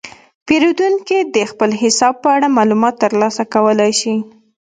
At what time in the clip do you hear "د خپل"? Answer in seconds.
1.35-1.69